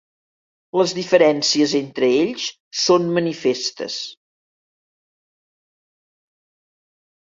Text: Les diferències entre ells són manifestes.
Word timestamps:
Les 0.79 0.93
diferències 0.99 1.75
entre 1.81 2.09
ells 2.23 2.47
són 2.87 3.07
manifestes. 3.21 4.01